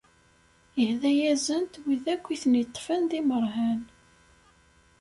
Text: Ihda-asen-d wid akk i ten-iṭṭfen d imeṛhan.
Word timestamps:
Ihda-asen-d 0.81 1.73
wid 1.83 2.05
akk 2.13 2.25
i 2.33 2.37
ten-iṭṭfen 2.41 3.01
d 3.09 3.11
imeṛhan. 3.19 3.81